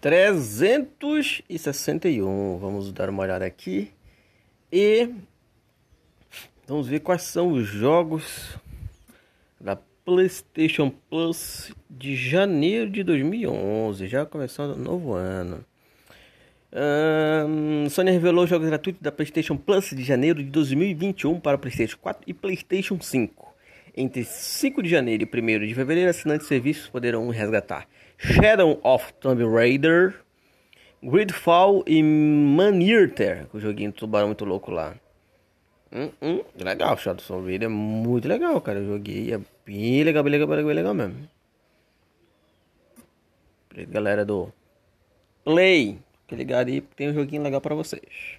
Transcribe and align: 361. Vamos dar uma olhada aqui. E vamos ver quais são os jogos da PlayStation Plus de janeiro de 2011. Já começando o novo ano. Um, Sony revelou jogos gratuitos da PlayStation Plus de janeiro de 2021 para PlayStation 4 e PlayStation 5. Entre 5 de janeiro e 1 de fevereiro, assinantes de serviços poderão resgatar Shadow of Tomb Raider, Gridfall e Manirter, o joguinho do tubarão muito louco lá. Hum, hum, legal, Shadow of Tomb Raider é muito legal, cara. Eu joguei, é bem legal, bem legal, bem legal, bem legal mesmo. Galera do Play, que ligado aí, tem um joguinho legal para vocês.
361. 0.00 2.58
Vamos 2.58 2.92
dar 2.92 3.10
uma 3.10 3.22
olhada 3.22 3.44
aqui. 3.44 3.90
E 4.72 5.10
vamos 6.66 6.86
ver 6.86 7.00
quais 7.00 7.22
são 7.22 7.52
os 7.52 7.66
jogos 7.66 8.56
da 9.60 9.76
PlayStation 10.04 10.92
Plus 11.10 11.72
de 11.90 12.14
janeiro 12.14 12.88
de 12.90 13.02
2011. 13.02 14.06
Já 14.06 14.24
começando 14.24 14.72
o 14.72 14.78
novo 14.78 15.14
ano. 15.14 15.64
Um, 16.70 17.88
Sony 17.88 18.10
revelou 18.10 18.46
jogos 18.46 18.68
gratuitos 18.68 19.00
da 19.00 19.10
PlayStation 19.10 19.56
Plus 19.56 19.88
de 19.90 20.04
janeiro 20.04 20.44
de 20.44 20.50
2021 20.50 21.40
para 21.40 21.56
PlayStation 21.56 21.96
4 22.00 22.22
e 22.26 22.34
PlayStation 22.34 23.00
5. 23.00 23.47
Entre 23.96 24.24
5 24.24 24.82
de 24.82 24.88
janeiro 24.88 25.24
e 25.24 25.40
1 25.40 25.66
de 25.66 25.74
fevereiro, 25.74 26.10
assinantes 26.10 26.46
de 26.46 26.48
serviços 26.48 26.88
poderão 26.88 27.28
resgatar 27.30 27.88
Shadow 28.16 28.80
of 28.82 29.12
Tomb 29.14 29.44
Raider, 29.44 30.14
Gridfall 31.02 31.84
e 31.86 32.02
Manirter, 32.02 33.46
o 33.52 33.60
joguinho 33.60 33.92
do 33.92 33.96
tubarão 33.96 34.28
muito 34.28 34.44
louco 34.44 34.70
lá. 34.70 34.94
Hum, 35.92 36.10
hum, 36.20 36.40
legal, 36.56 36.96
Shadow 36.96 37.20
of 37.20 37.26
Tomb 37.26 37.46
Raider 37.48 37.66
é 37.66 37.72
muito 37.72 38.26
legal, 38.26 38.60
cara. 38.60 38.80
Eu 38.80 38.86
joguei, 38.86 39.32
é 39.32 39.40
bem 39.64 40.02
legal, 40.04 40.22
bem 40.22 40.32
legal, 40.32 40.48
bem 40.48 40.56
legal, 40.56 40.66
bem 40.66 40.76
legal 40.76 40.94
mesmo. 40.94 41.28
Galera 43.88 44.24
do 44.24 44.52
Play, 45.44 45.98
que 46.26 46.34
ligado 46.34 46.68
aí, 46.68 46.80
tem 46.80 47.10
um 47.10 47.14
joguinho 47.14 47.42
legal 47.42 47.60
para 47.60 47.74
vocês. 47.74 48.36